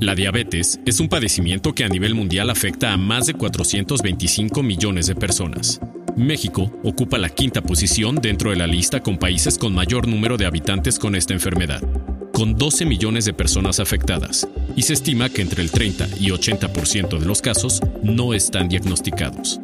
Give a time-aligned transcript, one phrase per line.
[0.00, 5.08] La diabetes es un padecimiento que a nivel mundial afecta a más de 425 millones
[5.08, 5.80] de personas.
[6.16, 10.46] México ocupa la quinta posición dentro de la lista con países con mayor número de
[10.46, 11.82] habitantes con esta enfermedad,
[12.32, 17.18] con 12 millones de personas afectadas, y se estima que entre el 30 y 80%
[17.18, 19.60] de los casos no están diagnosticados.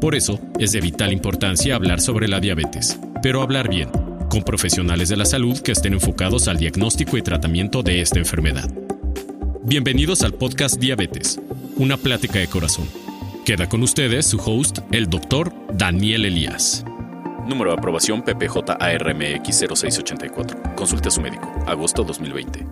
[0.00, 3.90] Por eso es de vital importancia hablar sobre la diabetes, pero hablar bien,
[4.30, 8.83] con profesionales de la salud que estén enfocados al diagnóstico y tratamiento de esta enfermedad.
[9.66, 11.40] Bienvenidos al podcast Diabetes,
[11.76, 12.86] una plática de corazón.
[13.46, 16.84] Queda con ustedes su host, el doctor Daniel Elías.
[17.48, 20.74] Número de aprobación PPJ-ARMX 0684.
[20.76, 21.50] Consulte a su médico.
[21.66, 22.66] Agosto 2020.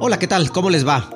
[0.00, 0.50] Hola, ¿qué tal?
[0.50, 1.08] ¿Cómo les va?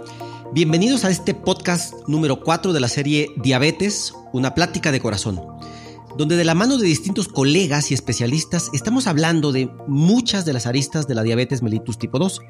[0.52, 5.53] Bienvenidos a este podcast número 4 de la serie Diabetes, una plática de corazón
[6.16, 10.66] donde de la mano de distintos colegas y especialistas estamos hablando de muchas de las
[10.66, 12.40] aristas de la diabetes mellitus tipo 2,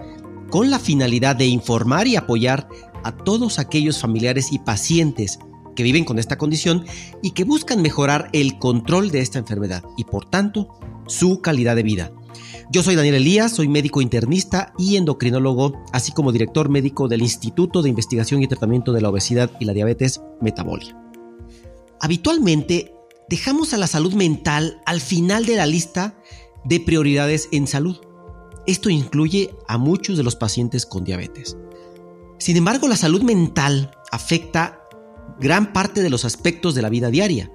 [0.50, 2.68] con la finalidad de informar y apoyar
[3.02, 5.38] a todos aquellos familiares y pacientes
[5.74, 6.85] que viven con esta condición
[7.23, 10.68] y que buscan mejorar el control de esta enfermedad y por tanto
[11.07, 12.12] su calidad de vida.
[12.70, 17.82] Yo soy Daniel Elías, soy médico internista y endocrinólogo, así como director médico del Instituto
[17.82, 20.96] de Investigación y Tratamiento de la Obesidad y la Diabetes Metabolia.
[22.01, 22.93] Habitualmente
[23.28, 26.18] dejamos a la salud mental al final de la lista
[26.64, 28.00] de prioridades en salud.
[28.66, 31.56] Esto incluye a muchos de los pacientes con diabetes.
[32.38, 34.80] Sin embargo, la salud mental afecta
[35.40, 37.50] gran parte de los aspectos de la vida diaria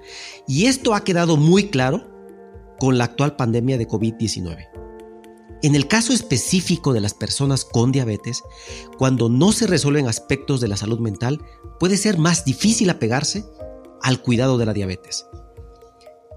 [0.46, 2.06] y esto ha quedado muy claro
[2.78, 4.68] con la actual pandemia de COVID-19.
[5.62, 8.42] En el caso específico de las personas con diabetes,
[8.96, 11.44] cuando no se resuelven aspectos de la salud mental,
[11.78, 13.44] puede ser más difícil apegarse
[14.00, 15.26] al cuidado de la diabetes.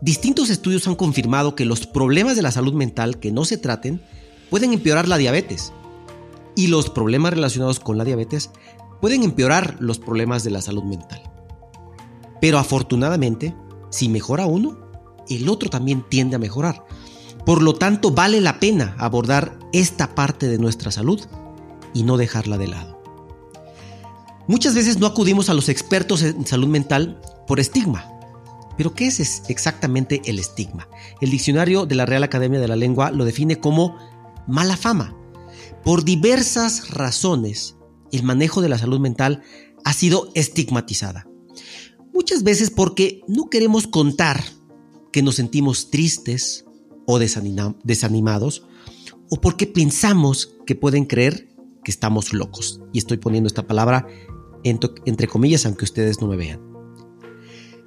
[0.03, 4.01] Distintos estudios han confirmado que los problemas de la salud mental que no se traten
[4.49, 5.71] pueden empeorar la diabetes
[6.57, 8.49] y los problemas relacionados con la diabetes
[8.99, 11.21] pueden empeorar los problemas de la salud mental.
[12.41, 13.55] Pero afortunadamente,
[13.91, 14.78] si mejora uno,
[15.29, 16.85] el otro también tiende a mejorar.
[17.45, 21.22] Por lo tanto, vale la pena abordar esta parte de nuestra salud
[21.94, 23.01] y no dejarla de lado.
[24.47, 28.12] Muchas veces no acudimos a los expertos en salud mental por estigma,
[28.78, 30.88] pero ¿qué es exactamente el estigma?
[31.22, 33.97] El diccionario de la Real Academia de la Lengua lo define como
[34.47, 35.16] mala fama.
[35.84, 37.75] Por diversas razones,
[38.11, 39.44] el manejo de la salud mental
[39.84, 41.28] ha sido estigmatizada.
[42.13, 44.44] Muchas veces porque no queremos contar
[45.11, 46.66] que nos sentimos tristes
[47.05, 48.66] o desanimados,
[49.29, 51.50] o porque pensamos que pueden creer
[51.84, 52.81] que estamos locos.
[52.94, 54.07] Y estoy poniendo esta palabra
[54.63, 56.72] entre comillas, aunque ustedes no me vean.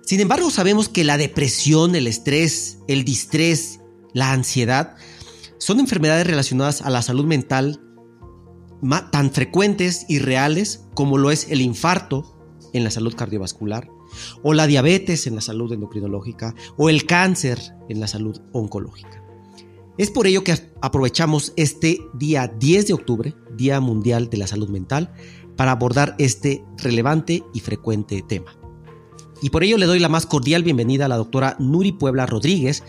[0.07, 3.81] Sin embargo, sabemos que la depresión, el estrés, el distrés,
[4.13, 4.95] la ansiedad
[5.59, 7.81] son enfermedades relacionadas a la salud mental
[9.11, 12.39] tan frecuentes y reales como lo es el infarto
[12.73, 13.89] en la salud cardiovascular,
[14.45, 19.25] o la diabetes en la salud endocrinológica, o el cáncer en la salud oncológica.
[19.99, 24.69] Es por ello que aprovechamos este día 10 de octubre, Día Mundial de la Salud
[24.69, 25.13] Mental,
[25.57, 28.56] para abordar este relevante y frecuente tema.
[29.47, 32.83] Y por ello le doy la más cordial bienvenida a la doctora Nuri Puebla Rodríguez,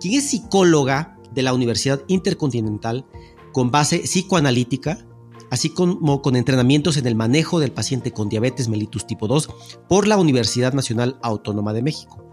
[0.00, 3.06] quien es psicóloga de la Universidad Intercontinental
[3.52, 5.06] con base psicoanalítica,
[5.52, 9.50] así como con entrenamientos en el manejo del paciente con diabetes mellitus tipo 2
[9.88, 12.24] por la Universidad Nacional Autónoma de México.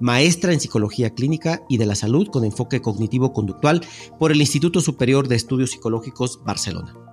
[0.00, 3.80] Maestra en Psicología Clínica y de la Salud con enfoque cognitivo-conductual
[4.18, 7.03] por el Instituto Superior de Estudios Psicológicos Barcelona.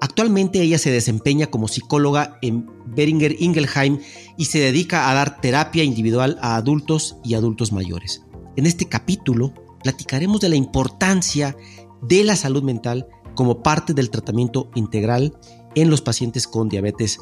[0.00, 3.98] Actualmente ella se desempeña como psicóloga en Beringer Ingelheim
[4.36, 8.24] y se dedica a dar terapia individual a adultos y adultos mayores.
[8.56, 11.56] En este capítulo platicaremos de la importancia
[12.02, 15.36] de la salud mental como parte del tratamiento integral
[15.74, 17.18] en los pacientes con diabetes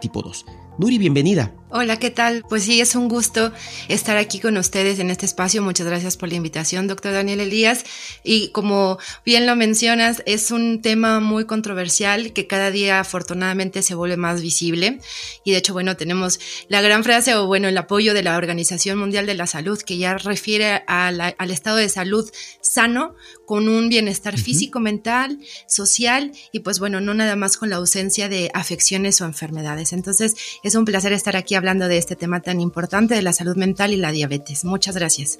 [0.00, 0.46] tipo 2.
[0.78, 1.52] Nuri, bienvenida.
[1.70, 2.44] Hola, ¿qué tal?
[2.48, 3.52] Pues sí, es un gusto
[3.88, 5.60] estar aquí con ustedes en este espacio.
[5.60, 7.84] Muchas gracias por la invitación, doctor Daniel Elías.
[8.22, 8.96] Y como
[9.26, 14.40] bien lo mencionas, es un tema muy controversial que cada día afortunadamente se vuelve más
[14.40, 15.00] visible.
[15.44, 16.38] Y de hecho, bueno, tenemos
[16.68, 19.98] la gran frase o bueno, el apoyo de la Organización Mundial de la Salud que
[19.98, 22.30] ya refiere al estado de salud
[22.62, 23.16] sano
[23.48, 28.28] con un bienestar físico, mental, social y pues bueno, no nada más con la ausencia
[28.28, 29.94] de afecciones o enfermedades.
[29.94, 33.56] Entonces, es un placer estar aquí hablando de este tema tan importante de la salud
[33.56, 34.66] mental y la diabetes.
[34.66, 35.38] Muchas gracias.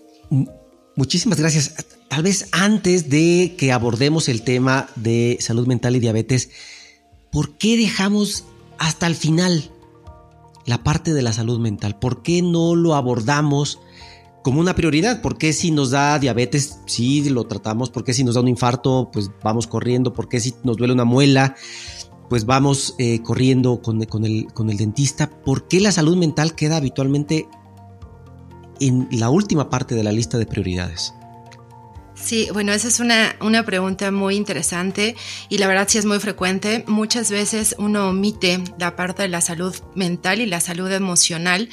[0.96, 1.74] Muchísimas gracias.
[2.08, 6.48] Tal vez antes de que abordemos el tema de salud mental y diabetes,
[7.30, 8.44] ¿por qué dejamos
[8.78, 9.70] hasta el final
[10.64, 11.98] la parte de la salud mental?
[11.98, 13.78] ¿Por qué no lo abordamos
[14.42, 15.20] como una prioridad.
[15.20, 17.90] ¿Por qué si nos da diabetes, sí lo tratamos?
[17.90, 20.12] ¿Por qué si nos da un infarto, pues vamos corriendo?
[20.12, 21.54] ¿Por qué si nos duele una muela,
[22.28, 25.30] pues vamos eh, corriendo con, el, con el dentista?
[25.30, 27.48] ¿Por qué la salud mental queda habitualmente
[28.80, 31.14] en la última parte de la lista de prioridades?
[32.20, 35.16] Sí, bueno, esa es una, una, pregunta muy interesante
[35.48, 36.84] y la verdad sí es muy frecuente.
[36.86, 41.70] Muchas veces uno omite la parte de la salud mental y la salud emocional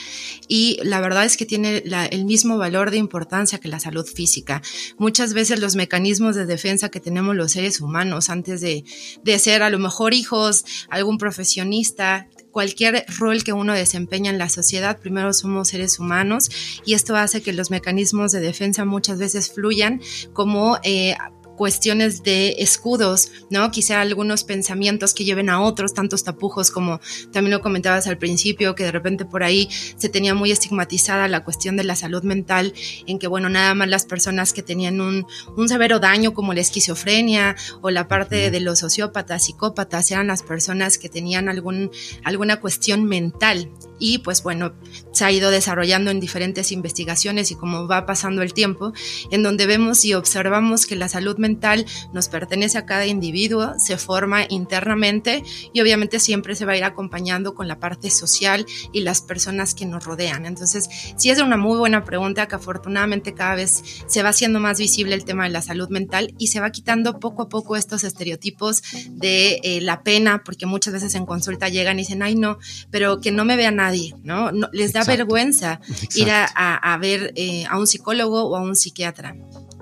[0.48, 4.62] y la verdad es que tiene el mismo valor de importancia que la salud física.
[4.98, 8.86] Muchas veces los mecanismos de defensa que tenemos los seres humanos antes de,
[9.24, 14.48] de ser a lo mejor hijos, algún profesionista, cualquier rol que uno desempeña en la
[14.48, 16.50] sociedad, primero somos seres humanos
[16.86, 20.00] y esto hace que los mecanismos de defensa muchas veces fluyan
[20.31, 21.18] como eh,
[21.56, 23.72] cuestiones de escudos, ¿no?
[23.72, 27.00] Quizá algunos pensamientos que lleven a otros, tantos tapujos como
[27.31, 31.44] también lo comentabas al principio, que de repente por ahí se tenía muy estigmatizada la
[31.44, 32.74] cuestión de la salud mental,
[33.07, 35.25] en que, bueno, nada más las personas que tenían un,
[35.56, 40.44] un severo daño como la esquizofrenia o la parte de los sociópatas, psicópatas, eran las
[40.44, 41.92] personas que tenían algún,
[42.24, 43.69] alguna cuestión mental.
[44.00, 44.74] Y pues bueno,
[45.12, 48.94] se ha ido desarrollando en diferentes investigaciones y como va pasando el tiempo,
[49.32, 53.98] en donde vemos y observamos que la salud mental nos pertenece a cada individuo, se
[53.98, 55.44] forma internamente
[55.74, 59.74] y obviamente siempre se va a ir acompañando con la parte social y las personas
[59.74, 60.46] que nos rodean.
[60.46, 64.80] Entonces, sí es una muy buena pregunta que afortunadamente cada vez se va haciendo más
[64.80, 68.04] visible el tema de la salud mental y se va quitando poco a poco estos
[68.04, 72.58] estereotipos de eh, la pena, porque muchas veces en consulta llegan y dicen, ay no,
[72.92, 74.52] pero que no me vea nadie, ¿no?
[74.72, 75.80] les da vergüenza
[76.16, 79.36] ir a, ver eh, a un psicólogo o a un psiquiatra.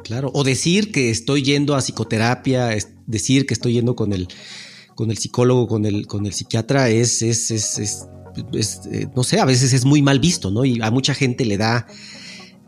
[0.03, 2.75] Claro, o decir que estoy yendo a psicoterapia,
[3.07, 4.27] decir que estoy yendo con el,
[4.95, 8.07] con el psicólogo, con el, con el psiquiatra, es, es, es, es
[8.91, 10.65] eh, no sé, a veces es muy mal visto, ¿no?
[10.65, 11.87] Y a mucha gente le da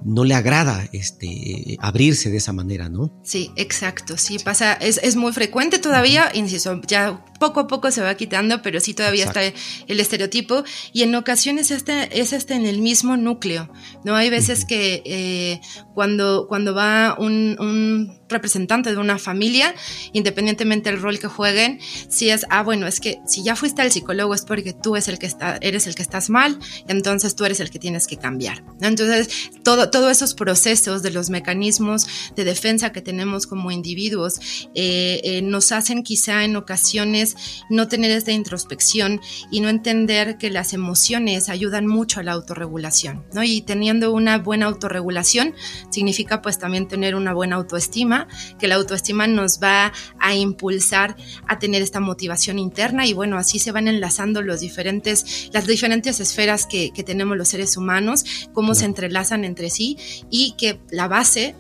[0.04, 3.12] no le agrada este, abrirse de esa manera, ¿no?
[3.24, 8.02] Sí, exacto, sí pasa, es, es muy frecuente todavía, insisto, ya poco a poco se
[8.02, 10.64] va quitando, pero sí todavía está el estereotipo
[10.94, 13.70] y en ocasiones es hasta en el mismo núcleo,
[14.04, 14.16] ¿no?
[14.16, 15.62] Hay veces que eh,
[15.94, 19.74] cuando, cuando va un, un, representante de una familia,
[20.14, 21.80] independientemente del rol que jueguen,
[22.10, 25.08] si es, ah, bueno, es que si ya fuiste al psicólogo es porque tú es
[25.08, 26.58] el que está, eres el que estás mal,
[26.88, 29.30] entonces tú eres el que tienes que cambiar, Entonces,
[29.64, 34.40] todo, todos esos procesos de los mecanismos de defensa que tenemos como individuos
[34.76, 37.36] eh, eh, nos hacen quizá en ocasiones
[37.70, 43.26] no tener esta introspección y no entender que las emociones ayudan mucho a la autorregulación,
[43.34, 43.44] ¿no?
[43.44, 45.54] Y teniendo una buena autorregulación
[45.90, 48.25] significa pues también tener una buena autoestima,
[48.60, 51.16] que la autoestima nos va a impulsar
[51.48, 56.20] a tener esta motivación interna y bueno, así se van enlazando los diferentes, las diferentes
[56.20, 59.98] esferas que, tenemos los seres humanos, cómo se entrelazan entre sí
[60.32, 61.56] y que la base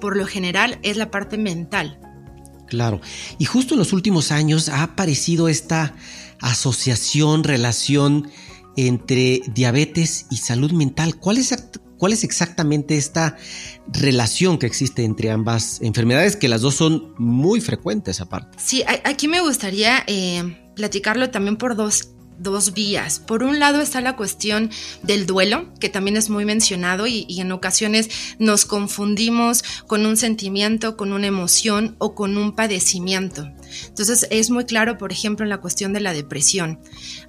[0.00, 1.98] por lo general es la parte mental,
[2.66, 3.00] Claro.
[3.38, 5.94] Y justo en los últimos años ha aparecido esta
[6.40, 8.28] asociación, relación
[8.76, 11.16] entre diabetes y salud mental.
[11.16, 11.54] ¿Cuál es,
[11.98, 13.36] cuál es exactamente esta
[13.88, 16.36] relación que existe entre ambas enfermedades?
[16.36, 18.58] Que las dos son muy frecuentes aparte.
[18.62, 23.18] Sí, aquí me gustaría eh, platicarlo también por dos dos vías.
[23.18, 24.70] Por un lado está la cuestión
[25.02, 28.08] del duelo, que también es muy mencionado y, en ocasiones
[28.38, 33.50] nos confundimos con un sentimiento, con una emoción o con un padecimiento.
[33.88, 36.80] Entonces es muy claro, por ejemplo, en la cuestión de la depresión.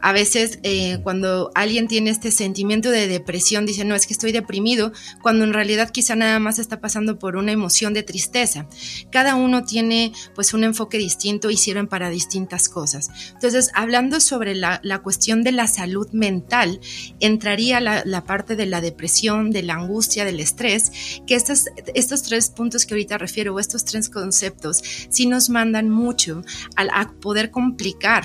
[0.01, 4.31] A veces eh, cuando alguien tiene este sentimiento de depresión, dice, no, es que estoy
[4.31, 8.67] deprimido, cuando en realidad quizá nada más está pasando por una emoción de tristeza.
[9.11, 13.09] Cada uno tiene pues un enfoque distinto y sirven para distintas cosas.
[13.33, 16.79] Entonces, hablando sobre la, cuestión de la salud mental,
[17.19, 20.91] entraría la, parte de la depresión, de la angustia, del estrés,
[21.25, 25.89] que estos, estos tres puntos que ahorita refiero, o estos tres conceptos, sí nos mandan
[25.89, 26.36] mucho
[26.75, 26.89] al
[27.19, 28.23] poder complicar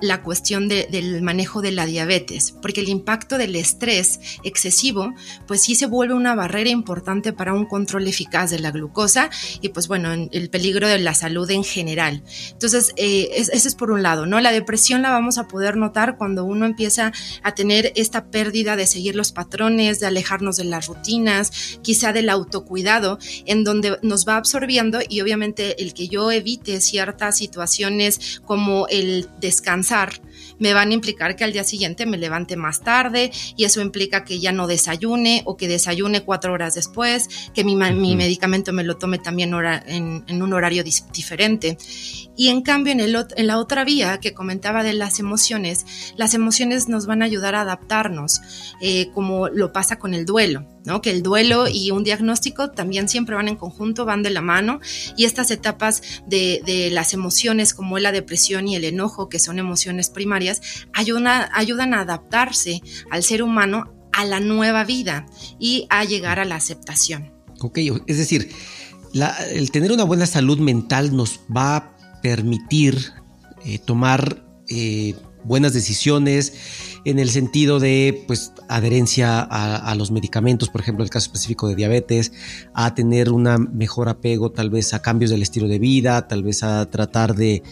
[0.00, 5.14] la cuestión del manejo de la diabetes, porque el impacto del estrés excesivo,
[5.46, 9.70] pues sí se vuelve una barrera importante para un control eficaz de la glucosa y
[9.70, 12.22] pues bueno, el peligro de la salud en general.
[12.52, 14.40] Entonces, eh, ese es por un lado, ¿no?
[14.40, 17.12] La depresión la vamos a poder notar cuando uno empieza
[17.42, 22.30] a tener esta pérdida de seguir los patrones, de alejarnos de las rutinas, quizá del
[22.30, 28.86] autocuidado, en donde nos va absorbiendo y obviamente el que yo evite ciertas situaciones como
[28.88, 30.27] el descanso descansar
[30.58, 34.24] me van a implicar que al día siguiente me levante más tarde y eso implica
[34.24, 38.96] que ya no desayune o que desayune cuatro horas después, que mi, medicamento me lo
[38.96, 39.52] tome también
[39.86, 41.78] en, un horario diferente.
[42.36, 46.34] Y en cambio, en, el, en la otra vía que comentaba de las emociones, las
[46.34, 48.40] emociones nos van a ayudar a adaptarnos,
[48.80, 50.66] eh, como lo pasa con el duelo.
[50.84, 51.02] ¿no?
[51.02, 54.80] Que el duelo y un diagnóstico también siempre van en conjunto, van de la mano
[55.18, 59.58] y estas etapas de, de las emociones como la depresión y el enojo, que son
[59.58, 60.47] emociones primarias,
[60.92, 65.26] ayudan, a adaptarse al ser humano a la nueva vida
[65.58, 67.32] y a llegar a la aceptación.
[67.60, 68.50] Ok, es decir,
[69.50, 73.12] el tener una buena salud mental nos va a permitir
[73.64, 75.14] eh, tomar eh,
[75.44, 76.52] buenas decisiones
[77.04, 81.74] en el sentido de pues adherencia a, los medicamentos, por ejemplo, el caso específico de
[81.74, 82.32] diabetes,
[82.74, 86.62] a tener un mejor apego tal vez a cambios del estilo de vida, tal vez
[86.62, 87.62] a tratar de,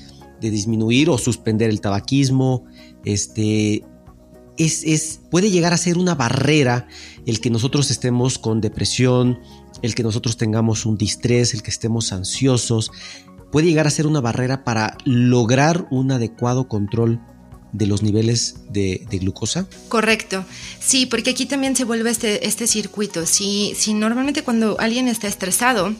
[0.40, 2.64] disminuir o suspender el tabaquismo,
[3.05, 3.85] este,
[4.57, 6.88] es, es, puede llegar a ser una barrera
[7.26, 9.38] el que nosotros estemos con depresión,
[9.83, 12.90] el que nosotros tengamos un distrés, el que estemos ansiosos,
[13.52, 17.21] puede llegar a ser una barrera para lograr un adecuado control
[17.73, 19.66] de los niveles de, glucosa?
[19.88, 20.45] Correcto,
[20.81, 23.26] sí, porque aquí también se vuelve este, este circuito.
[23.26, 25.95] Si, si normalmente cuando alguien está estresado,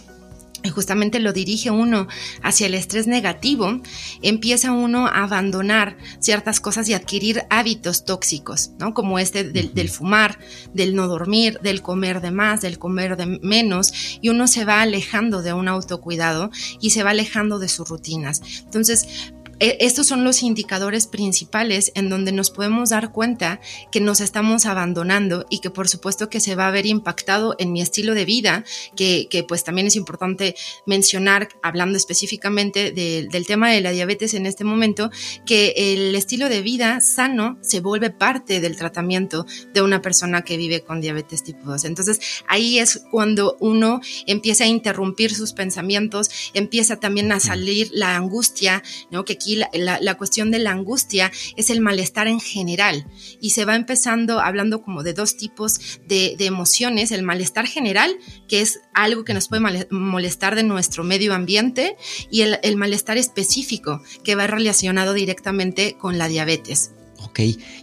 [0.73, 2.09] justamente lo dirige uno
[2.43, 3.81] hacia el estrés negativo,
[4.23, 8.95] empieza uno a abandonar ciertas cosas y adquirir hábitos tóxicos, ¿no?
[8.95, 10.39] Como este del, del, fumar,
[10.75, 14.83] del no dormir, del comer de más, del comer de menos, y uno se va
[14.83, 18.43] alejando de un autocuidado y se va alejando de sus rutinas.
[18.65, 23.61] Entonces, estos son los indicadores principales en donde nos podemos dar cuenta
[23.91, 27.73] que nos estamos abandonando y que por supuesto que se va a ver impactado en
[27.73, 28.65] mi estilo de vida,
[28.97, 30.55] que, pues también es importante
[30.87, 35.11] mencionar, hablando específicamente del tema de la diabetes en este momento,
[35.45, 40.57] que el estilo de vida sano se vuelve parte del tratamiento de una persona que
[40.57, 41.85] vive con diabetes tipo 2.
[41.85, 48.17] Entonces ahí es cuando uno empieza a interrumpir sus pensamientos, empieza también a salir la
[48.17, 49.25] angustia, ¿no?
[49.25, 53.07] Que la, cuestión de la angustia es el malestar en general
[53.41, 58.17] y se va empezando hablando como de dos tipos de, emociones, el malestar general,
[58.49, 61.97] que es algo que nos puede molestar de nuestro medio ambiente,
[62.31, 66.91] y el, malestar específico, que va relacionado directamente con la diabetes.
[67.25, 67.41] Ok,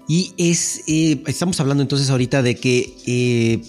[0.08, 3.62] y es, eh, estamos hablando entonces ahorita de que eh,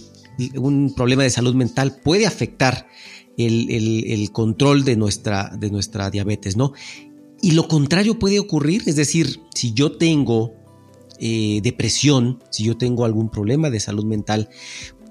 [0.56, 2.86] un problema de salud mental puede afectar
[3.36, 6.72] el, el, control de nuestra, de nuestra diabetes, ¿no?
[7.44, 10.54] Y lo contrario puede ocurrir, es decir, si yo tengo
[11.20, 14.48] eh, depresión, si yo tengo algún problema de salud mental,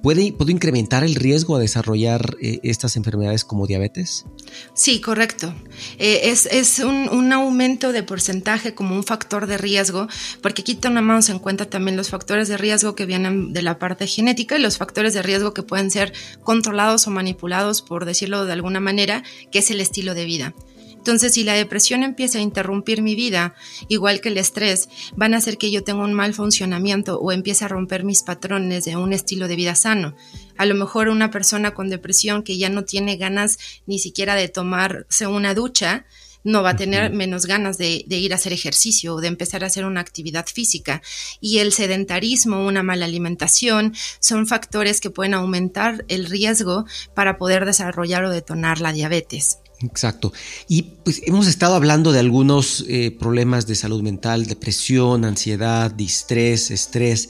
[0.01, 4.25] ¿Puede, ¿Puedo incrementar el riesgo a desarrollar eh, estas enfermedades como diabetes?
[4.73, 5.55] Sí, correcto.
[5.97, 10.09] Eh, es, un, aumento de porcentaje como un factor de riesgo,
[10.41, 14.05] porque aquí tomamos en cuenta también los factores de riesgo que vienen de la parte
[14.05, 16.11] genética y los factores de riesgo que pueden ser
[16.41, 19.23] controlados o manipulados, por decirlo de alguna manera,
[19.53, 20.53] que es el estilo de vida.
[21.03, 23.55] Entonces, si la depresión empieza a interrumpir mi vida,
[23.89, 27.65] igual que el estrés, van a hacer que yo tenga un mal funcionamiento o empiece
[27.65, 30.15] a romper mis patrones de un estilo de vida sano.
[30.55, 34.47] A lo mejor una persona con depresión que ya no tiene ganas ni siquiera de
[34.47, 36.05] tomarse una ducha,
[36.45, 39.67] no va a tener menos ganas de, ir a hacer ejercicio o de empezar a
[39.67, 41.01] hacer una actividad física.
[41.41, 47.65] Y el sedentarismo, una mala alimentación, son factores que pueden aumentar el riesgo para poder
[47.65, 49.62] desarrollar o detonar la diabetes.
[49.81, 50.31] Exacto.
[50.67, 56.71] Y pues hemos estado hablando de algunos eh, problemas de salud mental, depresión, ansiedad, distrés,
[56.71, 57.29] estrés,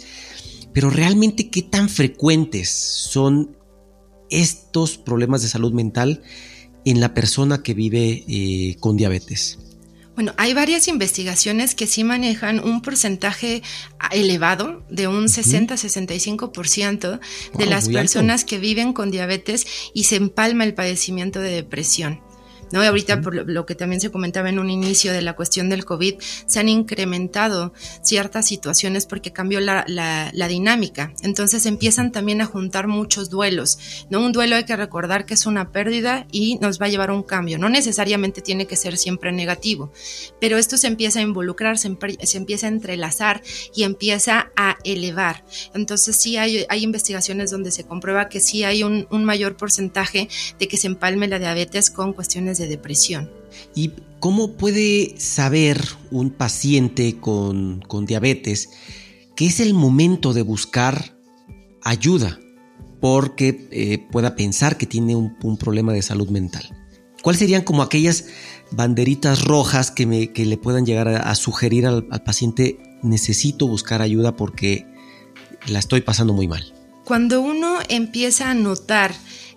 [0.74, 3.58] pero realmente qué tan frecuentes son
[4.30, 6.22] estos problemas de salud mental
[6.86, 9.60] en la persona que vive eh, con diabetes.
[10.16, 13.64] Bueno, hay varias investigaciones que sí manejan un porcentaje
[14.12, 17.20] elevado de un 60-65%
[17.58, 22.22] de las personas que viven con diabetes y se empalma el padecimiento de depresión.
[22.74, 22.82] ¿No?
[22.82, 26.16] ahorita, por lo, que también se comentaba en un inicio de la cuestión del COVID,
[26.48, 31.14] se han incrementado ciertas situaciones porque cambió la, la, dinámica.
[31.22, 33.78] Entonces empiezan también a juntar muchos duelos,
[34.10, 34.22] ¿no?
[34.22, 37.14] Un duelo hay que recordar que es una pérdida y nos va a llevar a
[37.14, 37.60] un cambio.
[37.60, 39.92] No necesariamente tiene que ser siempre negativo,
[40.42, 43.44] pero esto se empieza a involucrar, se, empieza a entrelazar
[43.76, 45.46] y empieza a elevar.
[45.76, 50.28] Entonces sí hay, hay investigaciones donde se comprueba que sí hay un, un mayor porcentaje
[50.58, 53.30] de que se empalme la diabetes con cuestiones de depresión.
[53.76, 58.70] ¿Y cómo puede saber un paciente con, diabetes
[59.36, 61.18] que es el momento de buscar
[61.84, 62.40] ayuda
[63.02, 66.64] porque eh, pueda pensar que tiene un, problema de salud mental?
[67.22, 68.26] ¿Cuáles serían como aquellas
[68.72, 74.02] banderitas rojas que, me, que le puedan llegar a, sugerir al, al paciente necesito buscar
[74.02, 74.86] ayuda porque
[75.68, 76.74] la estoy pasando muy mal?
[77.06, 79.14] Cuando uno empieza a notar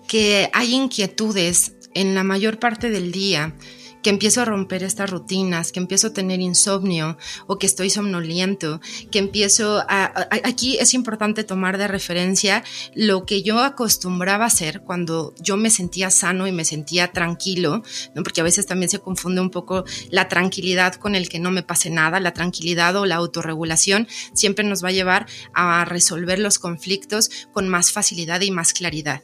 [0.07, 3.55] que hay inquietudes en la mayor parte del día,
[4.03, 7.17] que empiezo a romper estas rutinas, que empiezo a tener insomnio
[7.49, 12.62] o que estoy somnoliento, que empiezo a, Aquí es importante tomar de referencia
[12.95, 17.83] lo que yo acostumbraba a hacer cuando yo me sentía sano y me sentía tranquilo,
[18.15, 21.65] porque a veces también se confunde un poco la tranquilidad con el que no me
[21.65, 26.61] pase nada, la tranquilidad o la autorregulación siempre nos va a llevar a resolver los
[26.61, 29.23] conflictos con más facilidad y más claridad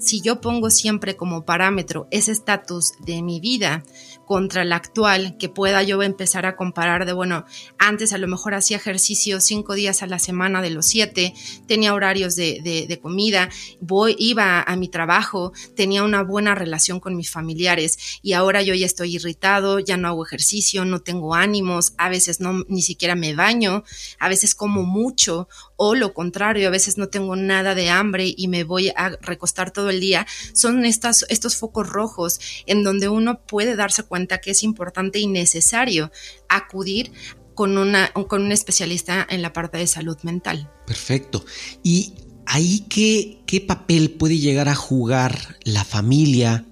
[0.00, 3.84] si yo pongo siempre como parámetro ese estatus de mi vida
[4.30, 7.46] contra la actual, que pueda yo empezar a comparar de, bueno,
[7.78, 11.34] antes a lo mejor hacía ejercicio cinco días a la semana de los siete,
[11.66, 13.48] tenía horarios de, comida,
[13.80, 18.72] voy, iba a mi trabajo, tenía una buena relación con mis familiares y ahora yo
[18.72, 23.16] ya estoy irritado, ya no hago ejercicio, no tengo ánimos, a veces no ni siquiera
[23.16, 23.82] me baño,
[24.20, 28.46] a veces como mucho o lo contrario, a veces no tengo nada de hambre y
[28.46, 33.40] me voy a recostar todo el día, son estas, estos focos rojos en donde uno
[33.40, 36.10] puede darse cuenta que es importante y necesario
[36.48, 37.12] acudir
[37.54, 40.70] con, una, con un especialista en la parte de salud mental.
[40.86, 41.44] Perfecto.
[41.82, 42.14] ¿Y
[42.46, 46.66] ahí qué, qué papel puede llegar a jugar la familia,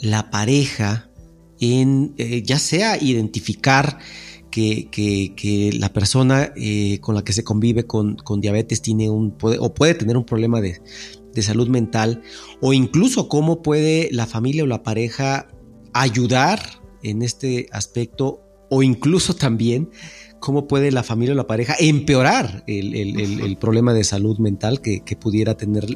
[0.00, 1.10] la pareja,
[1.60, 3.98] en eh, ya sea identificar
[4.50, 9.36] que, que, la persona eh, con la que se convive con, con diabetes tiene un,
[9.40, 10.80] o puede tener un problema de,
[11.32, 12.22] de, salud mental,
[12.60, 15.48] o incluso cómo puede la familia o la pareja
[16.00, 16.60] ayudar
[17.02, 18.40] en este aspecto
[18.70, 19.90] o incluso también
[20.40, 25.56] cómo puede la familia o la pareja empeorar el, problema de salud mental que, pudiera
[25.56, 25.86] tener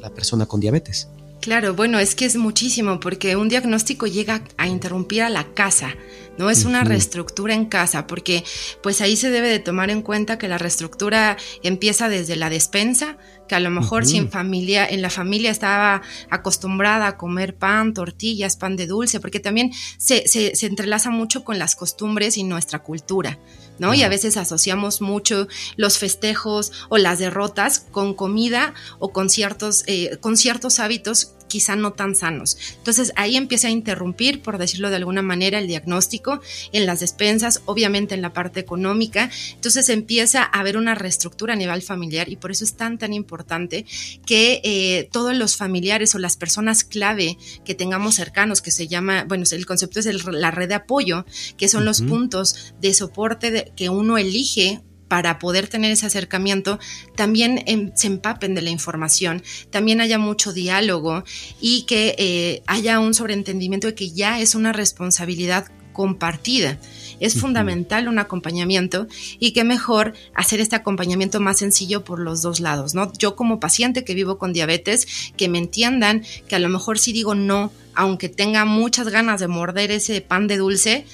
[0.00, 1.08] la persona con diabetes.
[1.44, 5.94] Claro, bueno, es que es muchísimo porque un diagnóstico llega a interrumpir a la casa,
[6.38, 6.48] ¿no?
[6.48, 8.42] Es una reestructura en casa porque
[8.82, 13.18] pues ahí se debe de tomar en cuenta que la reestructura empieza desde la despensa,
[13.46, 18.56] que a lo mejor sin familia, en la familia estaba acostumbrada a comer pan, tortillas,
[18.56, 22.78] pan de dulce, porque también se, se, se entrelaza mucho con las costumbres y nuestra
[22.78, 23.38] cultura.
[23.78, 23.92] ¿no?
[23.94, 29.84] Y a veces asociamos mucho los festejos o las derrotas con comida o con ciertos,
[29.86, 32.56] eh, con ciertos hábitos quizá no tan sanos.
[32.76, 36.40] Entonces ahí empieza a interrumpir, por decirlo de alguna manera, el diagnóstico
[36.72, 39.30] en las despensas, obviamente en la parte económica.
[39.54, 43.12] Entonces empieza a haber una reestructura a nivel familiar y por eso es tan, tan
[43.12, 43.86] importante
[44.26, 49.24] que eh, todos los familiares o las personas clave que tengamos cercanos, que se llama,
[49.24, 51.24] bueno, el concepto es la red de apoyo,
[51.56, 54.82] que son los puntos de soporte que uno elige
[55.14, 56.80] para poder tener ese acercamiento,
[57.14, 61.22] también em, se empapen de la información, también haya mucho diálogo
[61.60, 66.80] y que eh, haya un sobreentendimiento de que ya es una responsabilidad compartida.
[67.20, 69.06] Es fundamental un acompañamiento
[69.38, 73.12] y que mejor hacer este acompañamiento más sencillo por los dos lados, ¿no?
[73.16, 77.12] Yo como paciente que vivo con diabetes, que me entiendan que a lo mejor si
[77.12, 81.06] digo no, aunque tenga muchas ganas de morder ese pan de dulce,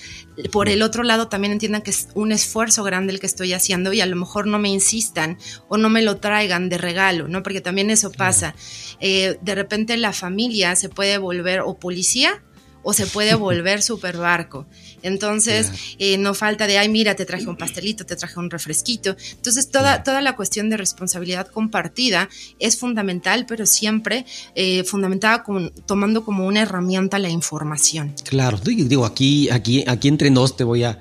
[0.52, 3.92] por el otro lado también entiendan que es un esfuerzo grande el que estoy haciendo
[3.92, 5.38] y a lo mejor no me insistan
[5.68, 7.42] o no me lo traigan de regalo, ¿no?
[7.42, 8.54] Porque también eso pasa.
[9.00, 12.42] Eh, de repente la familia se puede volver o policía
[12.82, 14.66] o se puede volver super barco.
[15.02, 19.16] Entonces, eh, no falta de, ay, mira, te traje un pastelito, te traje un refresquito.
[19.32, 25.70] Entonces, toda, toda la cuestión de responsabilidad compartida es fundamental, pero siempre eh, fundamentada con,
[25.86, 28.14] tomando como una herramienta la información.
[28.24, 30.98] Claro, digo, aquí, aquí, aquí entre nos te voy a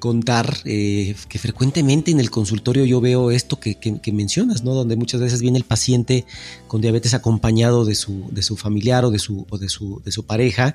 [0.00, 3.78] contar eh, que frecuentemente en el consultorio yo veo esto que,
[4.12, 4.74] mencionas, ¿no?
[4.74, 6.24] Donde muchas veces viene el paciente
[6.66, 10.10] con diabetes acompañado de su, de su familiar o de su, o de su, de
[10.10, 10.74] su pareja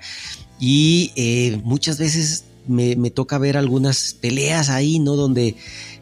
[0.59, 5.15] y eh, muchas veces me, me, toca ver algunas peleas ahí, ¿no?
[5.15, 5.55] Donde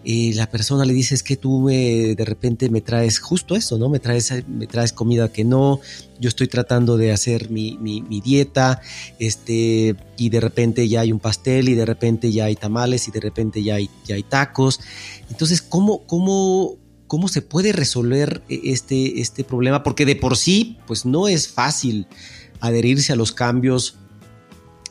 [0.06, 3.78] y la persona le dice es que tú me, de repente me traes justo eso,
[3.78, 3.88] ¿no?
[3.88, 5.80] Me traes, me traes comida que no,
[6.20, 8.82] yo estoy tratando de hacer mi, mi, dieta,
[9.20, 13.12] este, y de repente ya hay un pastel y de repente ya hay tamales y
[13.12, 14.82] de repente ya hay, ya hay tacos.
[15.30, 16.76] Entonces, ¿cómo, cómo,
[17.08, 19.84] cómo se puede resolver este, este problema?
[19.84, 22.08] Porque de por sí, pues no es fácil
[22.60, 23.98] adherirse a los cambios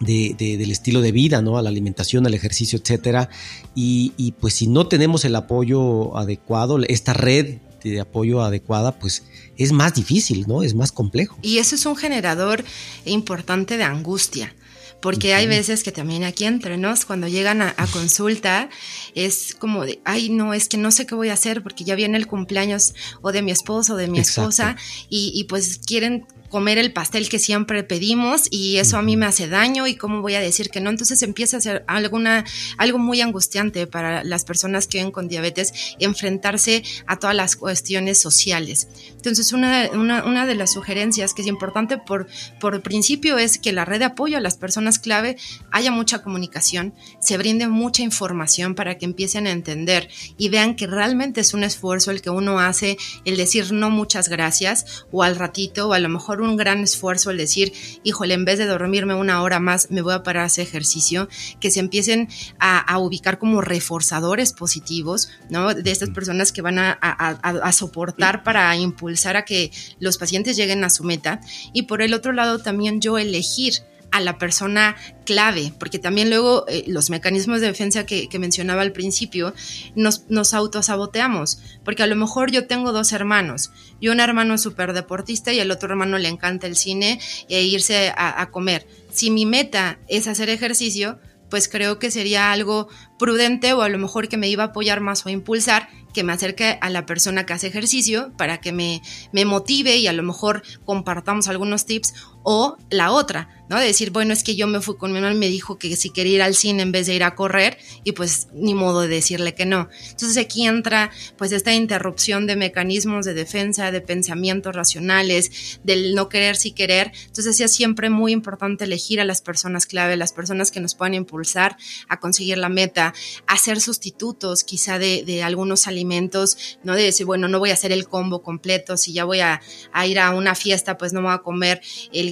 [0.04, 1.58] del estilo de vida, ¿no?
[1.58, 3.28] A la alimentación, al ejercicio, etcétera.
[3.74, 9.24] Y, pues si no tenemos el apoyo adecuado, esta red de apoyo adecuada, pues
[9.56, 10.62] es más difícil, ¿no?
[10.62, 11.36] Es más complejo.
[11.42, 12.64] Y eso es un generador
[13.04, 14.54] importante de angustia
[15.02, 18.70] porque hay veces que también aquí entre nos, cuando llegan a, consulta,
[19.16, 21.96] es como de, ay, no, es que no sé qué voy a hacer porque ya
[21.96, 24.76] viene el cumpleaños o de mi esposo o de mi esposa
[25.10, 29.24] y, y, pues quieren comer el pastel que siempre pedimos y eso a mí me
[29.24, 30.90] hace daño y cómo voy a decir que no.
[30.90, 32.44] Entonces empieza a ser alguna,
[32.76, 38.20] algo muy angustiante para las personas que viven con diabetes enfrentarse a todas las cuestiones
[38.20, 38.86] sociales.
[39.16, 42.28] Entonces una, una, una de las sugerencias que es importante por,
[42.60, 45.38] por principio es que la red de apoyo a las personas clave
[45.70, 50.86] haya mucha comunicación, se brinde mucha información para que empiecen a entender y vean que
[50.86, 55.36] realmente es un esfuerzo el que uno hace el decir no muchas gracias o al
[55.36, 59.14] ratito o a lo mejor un gran esfuerzo el decir, híjole, en vez de dormirme
[59.14, 61.28] una hora más, me voy a parar a hacer ejercicio,
[61.60, 62.28] que se empiecen
[62.58, 65.74] a, ubicar como reforzadores positivos, ¿no?
[65.74, 70.84] De estas personas que van a, a soportar para impulsar a que los pacientes lleguen
[70.84, 71.40] a su meta.
[71.72, 73.74] Y por el otro lado, también yo elegir
[74.12, 74.94] a la persona
[75.24, 79.54] clave, porque también luego eh, los mecanismos de defensa que, mencionaba al principio
[79.94, 83.70] nos, nos autosaboteamos, porque a lo mejor yo tengo dos hermanos,
[84.00, 87.62] y un hermano es súper deportista y el otro hermano le encanta el cine e
[87.62, 88.86] irse a comer.
[89.12, 91.18] Si mi meta es hacer ejercicio,
[91.52, 95.00] pues creo que sería algo prudente o a lo mejor que me iba a apoyar
[95.00, 99.02] más o impulsar que me acerque a la persona que hace ejercicio para que me,
[99.32, 103.78] me motive y a lo mejor compartamos algunos tips o la otra, ¿no?
[103.78, 105.96] De decir, bueno, es que yo me fui con mi mamá y me dijo que
[105.96, 109.02] si quería ir al cine en vez de ir a correr y pues ni modo
[109.02, 109.88] de decirle que no.
[110.10, 116.28] Entonces aquí entra pues esta interrupción de mecanismos de defensa, de pensamientos racionales, del no
[116.28, 117.12] querer si querer.
[117.26, 121.14] Entonces es siempre muy importante elegir a las personas clave, las personas que nos puedan
[121.14, 121.76] impulsar
[122.08, 123.14] a conseguir la meta,
[123.46, 127.92] hacer sustitutos quizá de, de algunos alimentos, no de decir, bueno, no voy a hacer
[127.92, 129.60] el combo completo, si ya voy a,
[129.92, 131.80] a ir a una fiesta, pues no voy a comer
[132.12, 132.31] el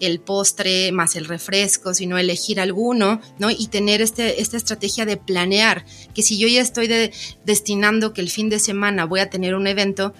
[0.00, 3.50] el postre, más el refresco, sino elegir alguno, ¿no?
[3.50, 6.88] Y tener este, esta estrategia de planear, que si yo ya estoy
[7.44, 10.14] destinando que el fin de semana voy a tener un evento,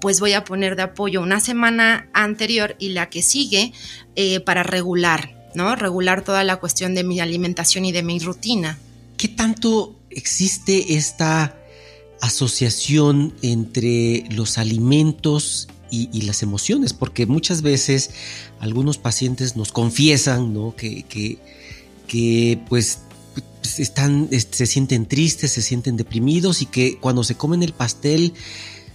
[0.00, 3.72] pues voy a poner de apoyo una semana anterior y la que sigue
[4.16, 5.76] eh, para regular, ¿no?
[5.76, 8.78] Regular toda la cuestión de mi alimentación y de mi rutina.
[9.16, 11.54] ¿Qué tanto existe esta
[12.20, 18.10] asociación entre los alimentos y, las emociones, porque muchas veces
[18.58, 20.74] algunos pacientes nos confiesan ¿no?
[20.76, 21.38] que, que,
[22.06, 23.00] que pues
[23.78, 28.34] están, se sienten tristes, se sienten deprimidos y que cuando se comen el pastel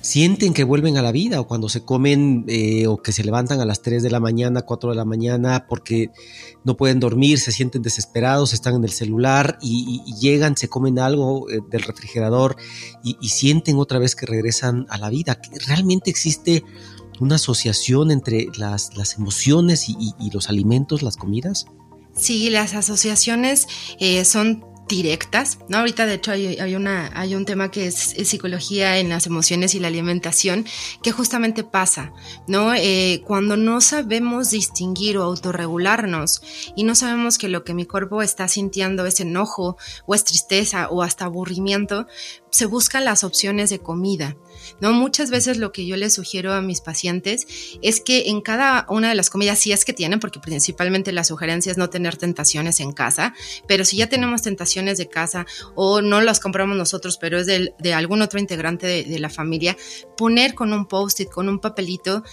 [0.06, 3.60] sienten que vuelven a la vida o cuando se comen eh, o que se levantan
[3.60, 6.12] a las 3 de la mañana, 4 de la mañana porque
[6.63, 11.50] no pueden dormir, se sienten desesperados, están en el celular y, llegan, se comen algo
[11.50, 12.56] eh, del refrigerador
[13.04, 15.41] y, sienten otra vez que regresan a la vida.
[15.65, 16.63] ¿Realmente existe
[17.20, 21.65] una asociación entre las, emociones y, los alimentos, las comidas?
[22.15, 23.68] Sí, las asociaciones
[24.00, 25.78] eh, son directas, ¿no?
[25.78, 29.80] Ahorita de hecho hay, una, hay un tema que es, psicología en las emociones y
[29.80, 30.65] la alimentación
[31.02, 32.13] que justamente pasa,
[32.48, 32.74] ¿no?
[32.76, 36.41] Eh, cuando no sabemos distinguir o autorregularnos
[36.76, 40.89] y no sabemos que lo que mi cuerpo está sintiendo es enojo o es tristeza
[40.89, 42.08] o hasta aburrimiento,
[42.52, 44.38] se buscan las opciones de comida.
[44.80, 44.94] ¿No?
[44.94, 47.48] Muchas veces lo que yo les sugiero a mis pacientes
[47.82, 51.24] es que en cada una de las comidas, si es que tienen, porque principalmente la
[51.24, 53.34] sugerencia es no tener tentaciones en casa,
[53.68, 57.94] pero si ya tenemos tentaciones de casa o no las compramos nosotros, pero es de,
[57.94, 59.78] algún otro integrante de, de la familia,
[60.18, 62.24] poner con un post-it, con un papelito,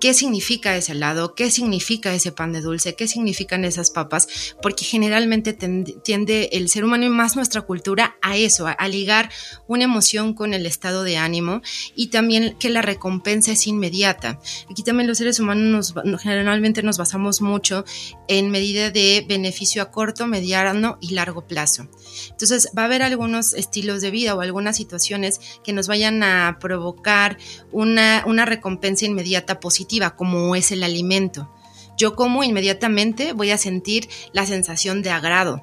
[0.00, 4.84] qué significa ese helado, qué significa ese pan de dulce, qué significan esas papas, porque
[4.84, 9.30] generalmente tiende el ser humano y más nuestra cultura a eso, a, ligar
[9.66, 11.62] una emoción con el estado de ánimo
[11.96, 14.38] y también que la recompensa es inmediata.
[14.70, 17.84] Aquí también los seres humanos generalmente nos basamos mucho
[18.28, 21.88] en medida de beneficio a corto, mediano y largo plazo.
[22.30, 26.58] Entonces va a haber algunos estilos de vida o algunas situaciones que nos vayan a
[26.60, 27.38] provocar
[27.72, 29.83] una, una recompensa inmediata positiva
[30.16, 31.50] como es el alimento.
[31.96, 35.62] Yo como inmediatamente voy a sentir la sensación de agrado,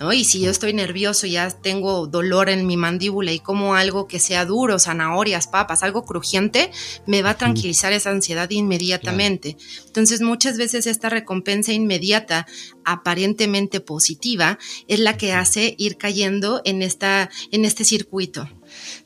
[0.00, 0.12] ¿no?
[0.12, 4.18] Y si yo estoy nervioso, ya tengo dolor en mi mandíbula y como algo que
[4.18, 6.70] sea duro, zanahorias, papas, algo crujiente,
[7.06, 9.58] me va a tranquilizar esa ansiedad inmediatamente.
[9.86, 12.46] Entonces, muchas veces esta recompensa inmediata,
[12.84, 18.48] aparentemente positiva, es la que hace ir cayendo en, esta, en este circuito.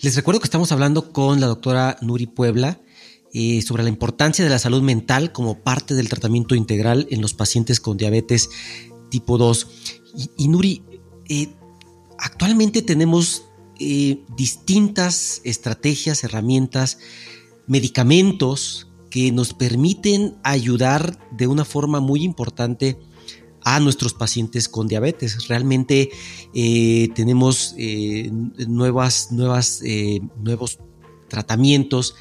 [0.00, 2.80] Les recuerdo que estamos hablando con la doctora Nuri Puebla.
[3.36, 7.34] Eh, sobre la importancia de la salud mental como parte del tratamiento integral en los
[7.34, 8.48] pacientes con diabetes
[9.10, 9.66] tipo 2.
[10.36, 10.84] Y, Nuri,
[11.28, 11.48] eh,
[12.16, 13.46] actualmente tenemos
[13.80, 16.98] eh, distintas estrategias, herramientas,
[17.66, 23.00] medicamentos que nos permiten ayudar de una forma muy importante
[23.62, 25.48] a nuestros pacientes con diabetes.
[25.48, 26.10] Realmente
[26.52, 27.74] tenemos
[28.68, 29.80] nuevas, nuevas,
[30.36, 30.78] nuevos
[31.28, 32.14] tratamientos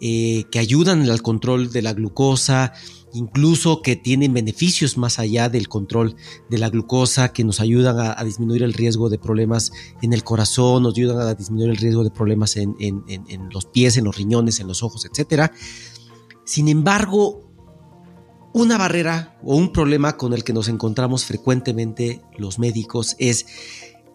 [0.00, 2.72] eh, que ayudan al control de la glucosa,
[3.12, 6.16] incluso que tienen beneficios más allá del control
[6.48, 10.84] de la glucosa, que nos ayudan a, disminuir el riesgo de problemas en el corazón,
[10.84, 12.74] nos ayudan a disminuir el riesgo de problemas en,
[13.50, 15.50] los pies, en los riñones, en los ojos, etc.
[16.44, 17.50] Sin embargo,
[18.52, 23.46] una barrera o un problema con el que nos encontramos frecuentemente los médicos es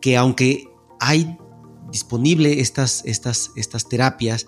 [0.01, 0.65] que aunque
[0.99, 1.37] hay
[1.91, 4.47] disponible estas, estas, estas terapias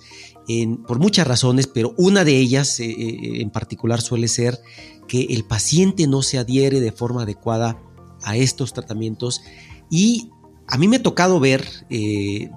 [0.87, 4.61] por muchas razones, pero una de ellas eh, eh, en particular suele ser
[5.07, 7.81] que el paciente no se adhiere de forma adecuada
[8.23, 9.41] a estos tratamientos.
[9.89, 10.31] Y
[10.67, 12.49] a mí me ha tocado ver eh,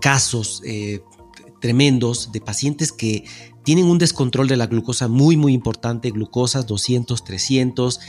[0.00, 0.62] casos
[1.60, 3.24] tremendos de pacientes que
[3.64, 8.00] tienen un descontrol de la glucosa muy muy importante, glucosas 200, 300,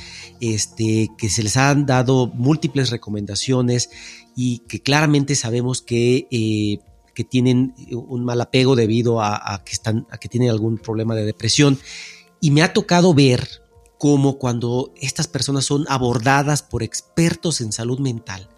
[0.42, 3.90] este, que se les han dado múltiples recomendaciones
[4.36, 6.28] y que claramente sabemos que
[7.16, 11.26] que tienen un mal apego debido a, que están, a que tienen algún problema de
[11.26, 11.80] depresión.
[12.42, 13.64] Y me ha tocado ver
[13.98, 18.50] cómo cuando estas personas son abordadas por expertos en salud mental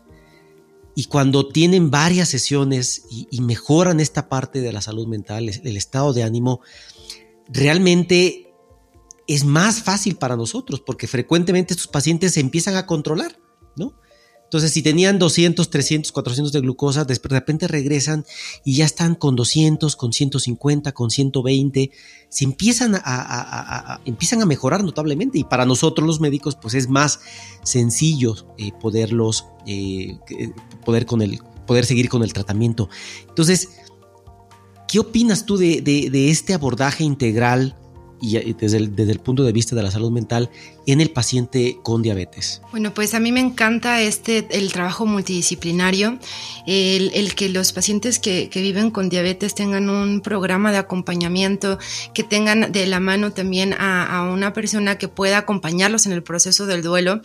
[0.96, 6.12] y cuando tienen varias sesiones y, mejoran esta parte de la salud mental, el estado
[6.12, 6.62] de ánimo,
[7.48, 8.52] realmente
[9.28, 13.38] es más fácil para nosotros porque frecuentemente estos pacientes se empiezan a controlar,
[13.76, 13.94] ¿no?
[14.48, 18.26] Entonces, si tenían 200, 300, 400 de glucosa, de repente regresan
[18.64, 21.92] y ya están con 200, con 150, con 120,
[22.30, 27.20] se empiezan a, empiezan a mejorar notablemente y para nosotros los médicos pues es más
[27.64, 30.18] sencillo eh, poderlos, eh,
[30.86, 32.88] poder, con el, poder seguir con el tratamiento.
[33.28, 33.68] Entonces,
[34.88, 37.76] ¿qué opinas tú de, este abordaje integral
[38.22, 40.50] y el, desde el punto de vista de la salud mental
[40.88, 42.62] en el paciente con diabetes?
[42.72, 46.18] Bueno, pues a mí me encanta este, el trabajo multidisciplinario,
[46.66, 51.78] el, el que los pacientes que, que, viven con diabetes tengan un programa de acompañamiento,
[52.14, 56.24] que tengan de la mano también a, a una persona que pueda acompañarlos en el
[56.24, 57.22] proceso del duelo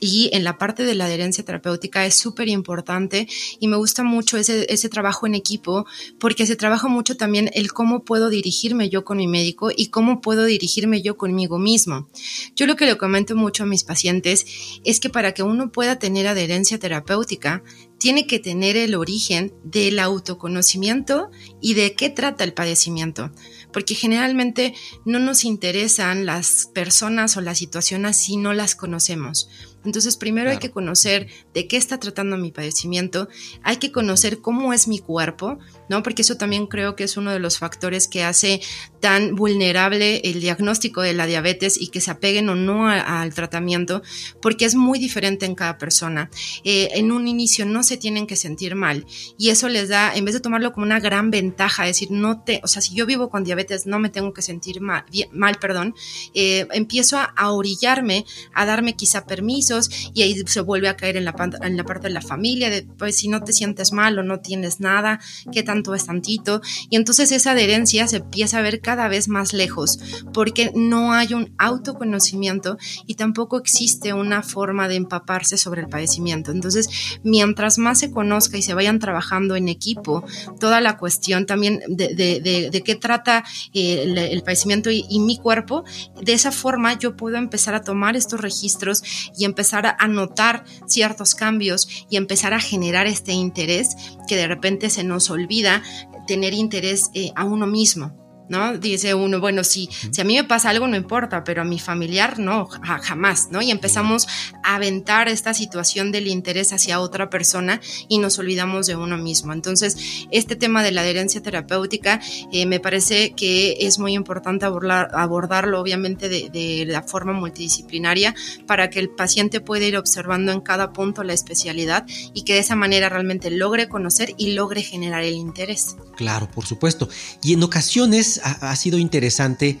[0.00, 3.26] y en la parte de la adherencia terapéutica es súper importante
[3.58, 5.86] y me gusta mucho ese, ese trabajo en equipo
[6.20, 10.20] porque se trabaja mucho también el cómo puedo dirigirme yo con mi médico y cómo
[10.20, 12.08] puedo dirigirme yo conmigo mismo.
[12.54, 14.46] Yo lo que le comento mucho a mis pacientes
[14.84, 17.62] es que para que uno pueda tener adherencia terapéutica,
[17.98, 21.30] tiene que tener el origen del autoconocimiento
[21.60, 23.30] y de qué trata el padecimiento
[23.78, 29.48] porque generalmente no nos interesan las personas o las situaciones si no las conocemos.
[29.84, 33.28] Entonces, primero hay que conocer de qué está tratando mi padecimiento,
[33.62, 36.02] hay que conocer cómo es mi cuerpo, ¿no?
[36.02, 38.60] Porque eso también creo que es uno de los factores que hace
[39.00, 44.02] tan vulnerable el diagnóstico de la diabetes y que se apeguen o no al tratamiento,
[44.42, 46.28] porque es muy diferente en cada persona.
[46.64, 49.06] Eh, en un inicio no se tienen que sentir mal
[49.38, 52.60] y eso les da, en vez de tomarlo como una gran ventaja, decir, no te,
[52.64, 55.94] o sea, si yo vivo con diabetes no me tengo que sentir mal, mal perdón,
[56.34, 59.80] eh, empiezo a, orillarme, a darme quizá permiso
[60.14, 63.28] y ahí se vuelve a caer en la, parte de la familia, de pues si
[63.28, 65.20] no te sientes mal o no tienes nada,
[65.52, 66.60] qué tanto es tantito.
[66.90, 69.98] Y entonces esa adherencia se empieza a ver cada vez más lejos
[70.32, 76.50] porque no hay un autoconocimiento y tampoco existe una forma de empaparse sobre el padecimiento.
[76.50, 76.88] Entonces,
[77.22, 80.24] mientras más se conozca y se vayan trabajando en equipo,
[80.58, 85.84] toda la cuestión también de, qué trata eh, el, padecimiento y, mi cuerpo,
[86.20, 89.02] de esa forma yo puedo empezar a tomar estos registros
[89.36, 93.96] y empezar empezar a notar ciertos cambios y empezar a generar este interés
[94.28, 95.82] que de repente se nos olvida
[96.28, 98.27] tener interés eh, a uno mismo.
[98.48, 98.76] ¿No?
[98.78, 101.78] Dice uno, bueno, si, si a mí me pasa algo no importa, pero a mi
[101.78, 103.62] familiar no, jamás, ¿no?
[103.62, 104.26] Y empezamos
[104.62, 109.52] a aventar esta situación del interés hacia otra persona y nos olvidamos de uno mismo.
[109.52, 109.96] Entonces,
[110.30, 112.20] este tema de la adherencia terapéutica
[112.52, 118.34] eh, me parece que es muy importante abordarlo, obviamente, de, de, la forma multidisciplinaria
[118.66, 122.60] para que el paciente pueda ir observando en cada punto la especialidad y que de
[122.60, 125.96] esa manera realmente logre conocer y logre generar el interés.
[126.16, 127.08] Claro, por supuesto.
[127.42, 129.78] Y en ocasiones ha, sido interesante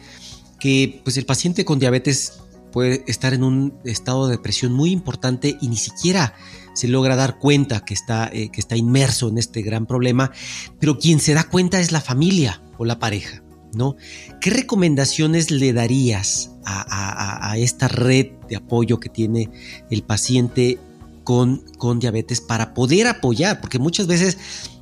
[0.60, 2.40] que pues, el paciente con diabetes
[2.72, 6.34] puede estar en un estado de depresión muy importante y ni siquiera
[6.74, 10.30] se logra dar cuenta que está, eh, que está inmerso en este gran problema,
[10.78, 13.42] pero quien se da cuenta es la familia o la pareja,
[13.74, 13.96] ¿no?
[14.40, 19.50] ¿Qué recomendaciones le darías a, esta red de apoyo que tiene
[19.90, 20.78] el paciente
[21.24, 23.60] con, con diabetes para poder apoyar?
[23.60, 24.38] Porque muchas veces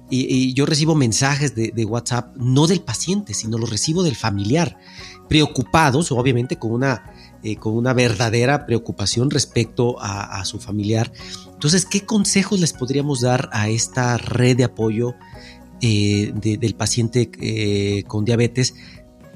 [0.08, 4.78] y, yo recibo mensajes de, WhatsApp no del paciente, sino los recibo del familiar,
[5.28, 11.12] preocupados, obviamente con una, eh, con una verdadera preocupación respecto a, su familiar.
[11.52, 15.14] Entonces, ¿qué consejos les podríamos dar a esta red de apoyo
[15.80, 18.74] eh, del paciente eh, con diabetes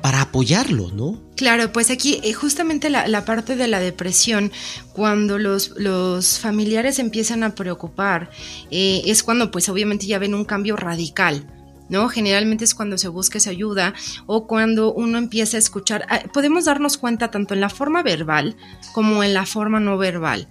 [0.00, 1.20] para apoyarlo, ¿no?
[1.36, 4.52] Claro, pues aquí eh, justamente la, parte de la depresión,
[4.92, 8.30] cuando los, los familiares empiezan a preocupar,
[8.70, 11.46] eh, es cuando pues obviamente ya ven un cambio radical.
[11.90, 12.08] ¿no?
[12.08, 13.92] Generalmente es cuando se busca esa ayuda
[14.26, 16.06] o cuando uno empieza a escuchar.
[16.08, 18.56] Ah, podemos darnos cuenta tanto en la forma verbal
[18.92, 20.48] como en la forma no verbal.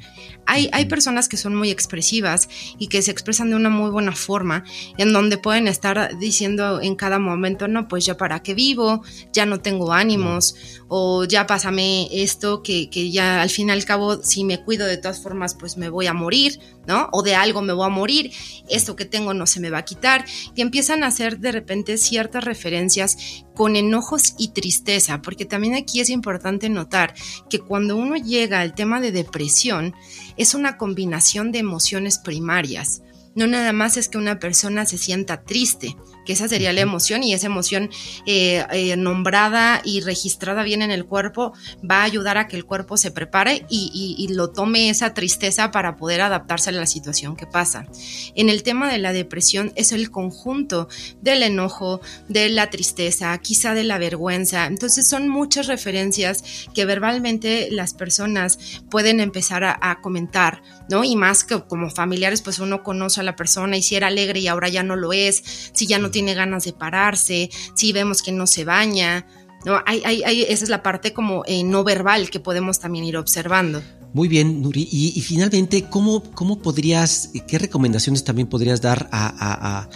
[0.51, 4.13] Hay, hay, personas que son muy expresivas y que se expresan de una muy buena
[4.13, 4.63] forma,
[4.97, 9.45] en donde pueden estar diciendo en cada momento, no, pues ya para qué vivo, ya
[9.45, 10.55] no tengo ánimos,
[10.88, 14.88] o ya pásame esto, que, que ya al fin y al cabo, si me cuido
[14.88, 17.09] de todas formas, pues me voy a morir, ¿no?
[17.12, 18.31] O de algo me voy a morir,
[18.69, 21.99] esto que tengo no se me va a quitar, y empiezan a hacer de repente
[21.99, 27.13] ciertas referencias con enojos y tristeza, porque también aquí es importante notar
[27.49, 29.93] que cuando uno llega al tema de depresión,
[30.39, 33.04] es una combinación de emociones primarias.
[33.36, 35.97] No nada más es que una persona se sienta triste,
[36.29, 37.89] que esa sería la emoción y esa emoción
[38.27, 41.53] eh, eh, nombrada y registrada bien en el cuerpo
[41.89, 45.71] va a ayudar a que el cuerpo se prepare y, y, lo tome esa tristeza
[45.71, 47.87] para poder adaptarse a la situación que pasa.
[48.35, 50.87] En el tema de la depresión es el conjunto
[51.19, 54.67] del enojo, de la tristeza, quizá de la vergüenza.
[54.67, 56.43] Entonces son muchas referencias
[56.75, 58.59] que verbalmente las personas
[58.91, 60.61] pueden empezar a, a comentar,
[60.91, 61.03] ¿no?
[61.03, 64.41] Y más que como familiares, pues uno conoce a la persona y si era alegre
[64.41, 67.93] y ahora ya no lo es, si ya no tiene tiene ganas de pararse, si
[67.93, 69.25] vemos que no se baña,
[69.65, 69.79] ¿no?
[69.86, 73.82] Hay, hay, esa es la parte como eh, no verbal que podemos también ir observando.
[74.13, 74.86] Muy bien, Nuri.
[74.91, 79.88] Y, finalmente, ¿cómo, ¿cómo podrías, qué recomendaciones también podrías dar a,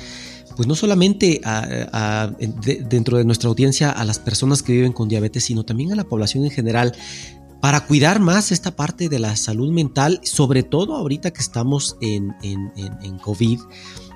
[0.56, 5.44] pues no solamente a, dentro de nuestra audiencia a las personas que viven con diabetes,
[5.44, 6.94] sino también a la población en general,
[7.60, 12.34] para cuidar más esta parte de la salud mental, sobre todo ahorita que estamos en,
[12.44, 13.60] en, en COVID?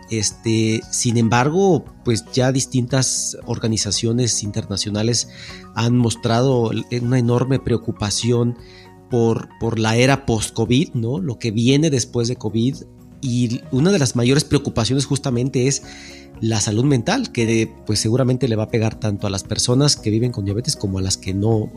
[0.09, 5.29] Este, sin embargo, pues ya distintas organizaciones internacionales
[5.75, 8.57] han mostrado una enorme preocupación
[9.09, 11.19] por, por la era post-COVID, ¿no?
[11.19, 12.75] Lo que viene después de COVID.
[13.19, 15.81] Y una de las mayores preocupaciones justamente es
[16.39, 20.09] la salud mental, que pues seguramente le va a pegar tanto a las personas que
[20.09, 21.71] viven con diabetes como a las que no,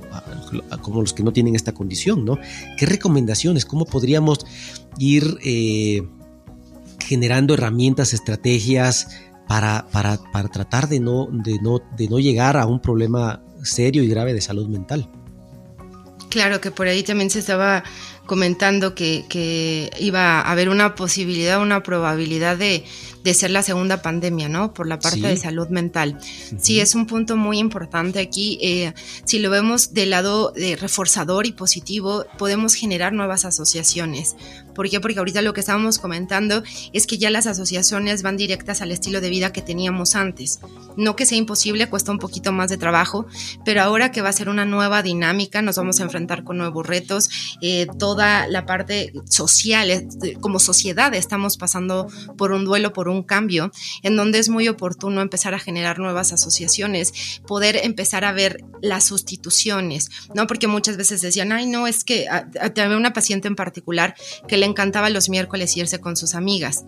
[0.82, 2.38] como los que no tienen esta condición, ¿no?
[2.76, 3.64] ¿Qué recomendaciones?
[3.64, 4.44] ¿Cómo podríamos
[4.98, 6.02] ir eh,
[7.10, 9.08] generando herramientas, estrategias
[9.48, 14.04] para, para, para tratar de no, de, no, de no llegar a un problema serio
[14.04, 15.10] y grave de salud mental.
[16.28, 17.82] Claro que por ahí también se estaba
[18.26, 22.84] comentando que, que, iba a haber una posibilidad, una probabilidad de,
[23.22, 24.72] de ser la segunda pandemia, ¿no?
[24.72, 26.18] Por la parte de salud mental.
[26.58, 28.58] Sí, es un punto muy importante aquí.
[28.62, 34.36] Eh, si lo vemos del lado de reforzador y positivo, podemos generar nuevas asociaciones.
[34.74, 35.00] ¿Por qué?
[35.00, 39.20] Porque ahorita lo que estábamos comentando es que ya las asociaciones van directas al estilo
[39.20, 40.60] de vida que teníamos antes.
[40.96, 43.26] No que sea imposible, cuesta un poquito más de trabajo,
[43.64, 46.86] pero ahora que va a ser una nueva dinámica, nos vamos a enfrentar con nuevos
[46.86, 47.28] retos.
[47.60, 50.08] Eh, toda la parte social,
[50.40, 53.70] como sociedad, estamos pasando por un duelo, por un cambio,
[54.02, 59.04] en donde es muy oportuno empezar a generar nuevas asociaciones, poder empezar a ver las
[59.04, 60.46] sustituciones, ¿no?
[60.46, 64.14] Porque muchas veces decían, ay, no, es que a, a, una paciente en particular
[64.48, 66.84] que le encantaba los miércoles irse con sus amigas.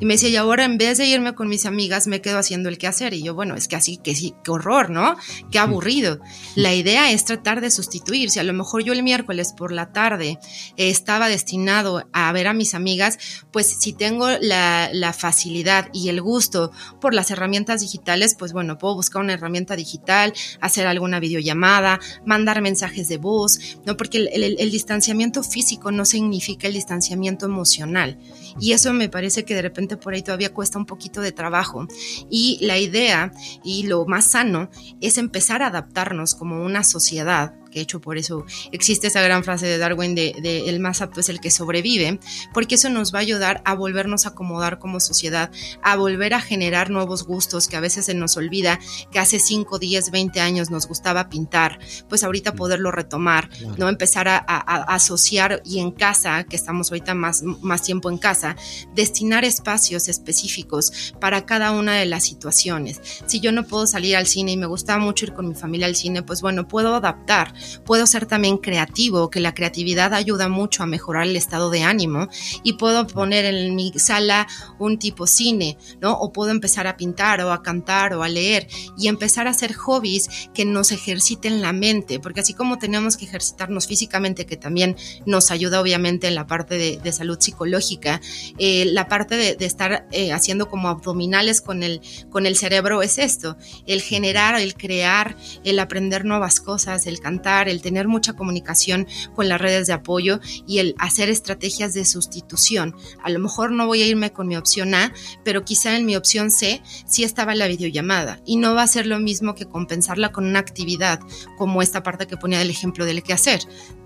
[0.00, 2.68] Y me decía, y ahora en vez de irme con mis amigas, me quedo haciendo
[2.68, 3.14] el quehacer.
[3.14, 5.16] Y yo, bueno, es que así, que sí, qué horror, ¿no?
[5.50, 6.20] Qué aburrido.
[6.54, 8.30] La idea es tratar de sustituir.
[8.30, 10.38] Si a lo mejor yo el miércoles por la tarde
[10.76, 13.18] estaba destinado a ver a mis amigas,
[13.52, 18.78] pues si tengo la, la facilidad y el gusto por las herramientas digitales, pues bueno,
[18.78, 23.96] puedo buscar una herramienta digital, hacer alguna videollamada, mandar mensajes de voz, ¿no?
[23.96, 28.18] Porque el, el, el distanciamiento físico no significa el distanciamiento emocional.
[28.60, 31.86] Y eso me parece que de repente por ahí todavía cuesta un poquito de trabajo.
[32.30, 33.32] Y la idea
[33.64, 38.44] y lo más sano es empezar a adaptarnos como una sociedad que hecho por eso
[38.72, 40.32] existe esa gran frase de Darwin de,
[40.66, 42.18] el más apto es el que sobrevive,
[42.52, 45.50] porque eso nos va a ayudar a volvernos a acomodar como sociedad,
[45.82, 48.78] a volver a generar nuevos gustos que a veces se nos olvida
[49.10, 51.78] que hace 5, 10, 20 años nos gustaba pintar,
[52.08, 53.88] pues ahorita poderlo retomar, ¿no?
[53.88, 58.56] Empezar a, asociar y en casa, que estamos ahorita más, más tiempo en casa,
[58.94, 63.00] destinar espacios específicos para cada una de las situaciones.
[63.26, 65.86] Si yo no puedo salir al cine y me gusta mucho ir con mi familia
[65.86, 67.54] al cine, pues bueno, puedo adaptar
[67.84, 72.28] Puedo ser también creativo, que la creatividad ayuda mucho a mejorar el estado de ánimo
[72.62, 74.46] y puedo poner en mi sala
[74.78, 76.12] un tipo cine, ¿no?
[76.14, 79.74] O puedo empezar a pintar o a cantar o a leer y empezar a hacer
[79.74, 84.96] hobbies que nos ejerciten la mente, porque así como tenemos que ejercitarnos físicamente, que también
[85.26, 88.20] nos ayuda obviamente en la parte de, salud psicológica,
[88.58, 93.18] eh, la parte de, estar eh, haciendo como abdominales con el, con el cerebro es
[93.18, 93.56] esto,
[93.86, 99.48] el generar, el crear, el aprender nuevas cosas, el cantar, el tener mucha comunicación con
[99.48, 102.94] las redes de apoyo y el hacer estrategias de sustitución.
[103.22, 105.12] A lo mejor no voy a irme con mi opción A,
[105.44, 109.06] pero quizá en mi opción C sí estaba la videollamada y no va a ser
[109.06, 111.20] lo mismo que compensarla con una actividad
[111.56, 113.60] como esta parte que ponía del ejemplo del que hacer.
[113.64, 113.97] Mm,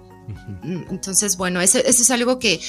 [0.65, 2.61] entonces, bueno, eso, es algo que,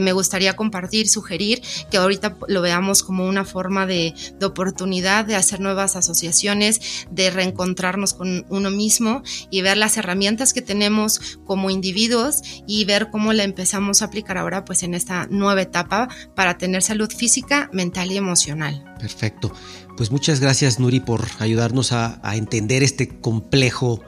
[0.00, 5.60] me gustaría compartir, sugerir, que ahorita lo veamos como una forma de, oportunidad de hacer
[5.60, 12.42] nuevas asociaciones, de reencontrarnos con uno mismo y ver las herramientas que tenemos como individuos
[12.66, 16.82] y ver cómo la empezamos a aplicar ahora pues en esta nueva etapa para tener
[16.82, 18.84] salud física, mental y emocional.
[18.98, 19.52] Perfecto.
[19.96, 24.00] Pues muchas gracias Nuri por ayudarnos a, a entender este complejo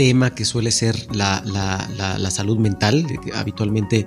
[0.00, 3.04] tema que suele ser la, salud mental.
[3.34, 4.06] Habitualmente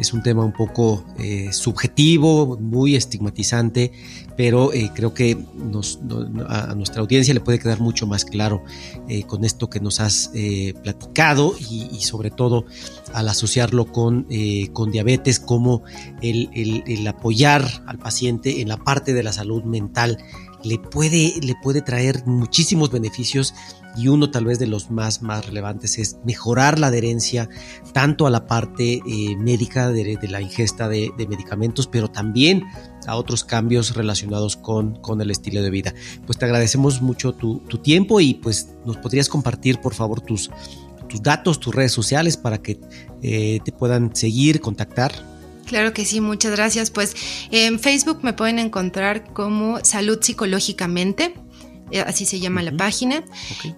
[0.00, 3.92] es un tema un poco eh, subjetivo, muy estigmatizante,
[4.38, 5.36] pero eh, creo que
[6.48, 8.64] a nuestra audiencia le puede quedar mucho más claro
[9.06, 10.30] eh, con esto que nos has
[10.82, 12.64] platicado y, sobre todo
[13.12, 14.26] al asociarlo con,
[14.72, 15.82] con diabetes, como
[16.22, 20.16] el, el apoyar al paciente en la parte de la salud mental
[20.62, 23.54] le puede, le puede traer muchísimos beneficios
[23.96, 27.48] y uno tal vez de los más, más relevantes es mejorar la adherencia
[27.92, 32.64] tanto a la parte eh, médica de, la ingesta de, medicamentos, pero también
[33.06, 35.94] a otros cambios relacionados con, con el estilo de vida.
[36.26, 40.50] Pues te agradecemos mucho tu, tiempo y pues nos podrías compartir por favor tus,
[41.08, 42.80] tus datos, tus redes sociales para que
[43.22, 45.12] eh, te puedan seguir, contactar.
[45.66, 46.90] Claro que sí, muchas gracias.
[46.90, 47.14] Pues
[47.50, 51.34] en Facebook me pueden encontrar como Salud Psicológicamente,
[52.06, 53.24] así se llama la página.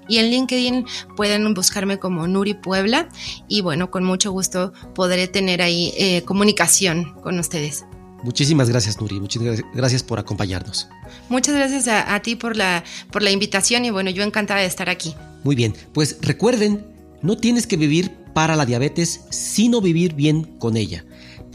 [0.09, 0.87] Y en LinkedIn
[1.17, 3.09] pueden buscarme como Nuri Puebla
[3.49, 7.85] y bueno, con mucho gusto podré tener ahí eh, comunicación con ustedes.
[8.23, 9.21] Muchísimas gracias, Nuri.
[9.21, 9.43] Muchas
[9.75, 10.89] gracias por acompañarnos.
[11.29, 12.83] Muchas gracias a, a, ti por la,
[13.13, 15.15] por la invitación y bueno, yo encantada de estar aquí.
[15.45, 16.85] Muy bien, pues recuerden,
[17.23, 21.06] no tienes que vivir para la diabetes, sino vivir bien con ella.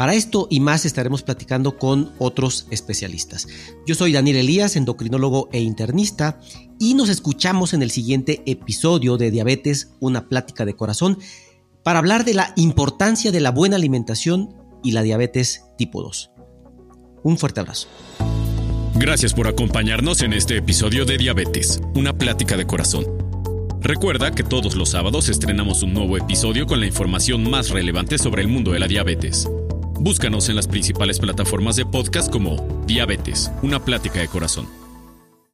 [0.02, 3.47] Para esto y más estaremos platicando con otros especialistas.
[3.86, 6.39] Yo soy Daniel Elías, endocrinólogo e internista,
[6.80, 11.20] y nos escuchamos en el siguiente episodio de Diabetes, una plática de corazón,
[11.84, 16.32] para hablar de la importancia de la buena alimentación y la diabetes tipo 2.
[17.22, 17.88] Un fuerte abrazo.
[18.95, 23.06] Gracias por acompañarnos en este episodio de Diabetes, una plática de corazón.
[23.82, 28.41] Recuerda que todos los sábados estrenamos un nuevo episodio con la información más relevante sobre
[28.41, 29.47] el mundo de la diabetes.
[30.04, 32.56] Búscanos en las principales plataformas de podcast como
[32.88, 34.66] Diabetes, una plática de corazón.